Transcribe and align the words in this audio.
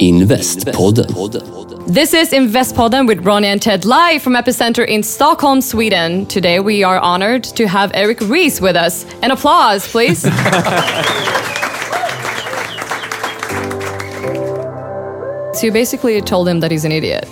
Investpodden. 0.00 1.86
This 1.86 2.14
is 2.14 2.30
Investpodden 2.30 3.06
with 3.06 3.22
Ronnie 3.22 3.48
and 3.48 3.60
Ted 3.60 3.84
live 3.84 4.22
from 4.22 4.32
Epicenter 4.32 4.88
in 4.88 5.02
Stockholm, 5.02 5.60
Sweden. 5.60 6.24
Today 6.24 6.58
we 6.58 6.82
are 6.82 6.98
honored 6.98 7.44
to 7.44 7.68
have 7.68 7.90
Eric 7.92 8.22
Ries 8.22 8.62
with 8.62 8.76
us. 8.76 9.04
An 9.22 9.30
applause, 9.30 9.86
please. 9.86 10.22
so 15.52 15.66
you 15.66 15.72
basically 15.72 16.18
told 16.22 16.48
him 16.48 16.60
that 16.60 16.70
he's 16.70 16.86
an 16.86 16.92
idiot. 16.92 17.28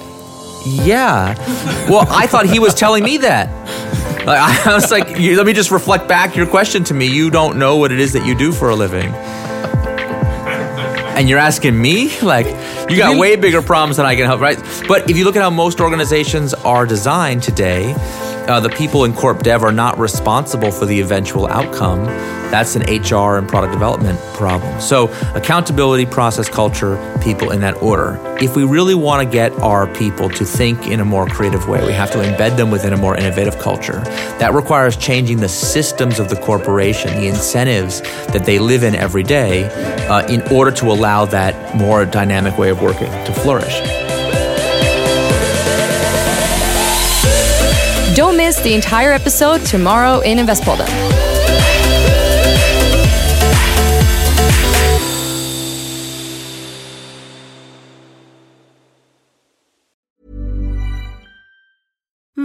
Yeah. 0.66 1.34
Well, 1.88 2.06
I 2.10 2.26
thought 2.26 2.44
he 2.44 2.58
was 2.58 2.74
telling 2.74 3.02
me 3.02 3.16
that. 3.16 3.48
Like, 4.26 4.66
I 4.66 4.74
was 4.74 4.90
like, 4.90 5.18
you, 5.18 5.38
let 5.38 5.46
me 5.46 5.54
just 5.54 5.70
reflect 5.70 6.06
back 6.06 6.36
your 6.36 6.46
question 6.46 6.84
to 6.84 6.92
me. 6.92 7.06
You 7.06 7.30
don't 7.30 7.58
know 7.58 7.78
what 7.78 7.92
it 7.92 7.98
is 7.98 8.12
that 8.12 8.26
you 8.26 8.36
do 8.36 8.52
for 8.52 8.68
a 8.68 8.74
living. 8.74 9.10
And 11.18 11.28
you're 11.28 11.40
asking 11.40 11.80
me? 11.80 12.16
Like, 12.20 12.46
you 12.90 12.96
got 12.96 13.18
way 13.18 13.36
bigger 13.36 13.62
problems 13.62 13.96
than 13.96 14.06
I 14.06 14.16
can 14.16 14.26
help, 14.26 14.40
right? 14.40 14.58
But 14.86 15.10
if 15.10 15.16
you 15.16 15.24
look 15.24 15.36
at 15.36 15.42
how 15.42 15.50
most 15.50 15.80
organizations 15.80 16.54
are 16.54 16.86
designed 16.86 17.42
today, 17.42 17.94
uh, 18.48 18.60
the 18.60 18.70
people 18.70 19.04
in 19.04 19.12
corp 19.12 19.42
dev 19.42 19.62
are 19.62 19.72
not 19.72 19.98
responsible 19.98 20.70
for 20.70 20.86
the 20.86 21.00
eventual 21.00 21.46
outcome. 21.46 22.04
That's 22.50 22.76
an 22.76 22.82
HR 22.82 23.36
and 23.36 23.46
product 23.46 23.74
development 23.74 24.18
problem. 24.32 24.80
So, 24.80 25.08
accountability, 25.34 26.06
process, 26.06 26.48
culture, 26.48 26.96
people 27.22 27.50
in 27.50 27.60
that 27.60 27.82
order. 27.82 28.18
If 28.40 28.56
we 28.56 28.64
really 28.64 28.94
want 28.94 29.26
to 29.26 29.30
get 29.30 29.52
our 29.60 29.86
people 29.94 30.30
to 30.30 30.44
think 30.46 30.86
in 30.86 31.00
a 31.00 31.04
more 31.04 31.26
creative 31.26 31.68
way, 31.68 31.84
we 31.84 31.92
have 31.92 32.10
to 32.12 32.18
embed 32.18 32.56
them 32.56 32.70
within 32.70 32.94
a 32.94 32.96
more 32.96 33.14
innovative 33.16 33.58
culture. 33.58 34.00
That 34.38 34.54
requires 34.54 34.96
changing 34.96 35.38
the 35.38 35.48
systems 35.48 36.18
of 36.18 36.30
the 36.30 36.36
corporation, 36.36 37.20
the 37.20 37.28
incentives 37.28 38.00
that 38.32 38.46
they 38.46 38.58
live 38.58 38.82
in 38.82 38.94
every 38.94 39.24
day, 39.24 39.64
uh, 40.08 40.26
in 40.28 40.40
order 40.50 40.70
to 40.70 40.86
allow 40.86 41.26
that 41.26 41.76
more 41.76 42.06
dynamic 42.06 42.56
way 42.56 42.70
of 42.70 42.80
working 42.80 43.10
to 43.10 43.32
flourish. 43.34 44.07
Don't 48.18 48.36
miss 48.36 48.58
the 48.58 48.74
entire 48.74 49.12
episode 49.12 49.64
tomorrow 49.64 50.18
in 50.22 50.38
Investpodden. 50.38 51.37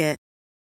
It. 0.00 0.29